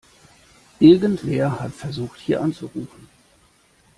[0.79, 3.07] Irgendwer hat versucht, hier anzurufen.